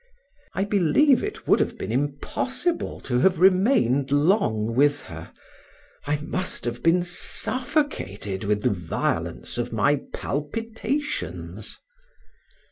[0.55, 5.31] I believe it would have been impossible to have remained long with her;
[6.07, 11.77] I must have been suffocated with the violence of my palpitations.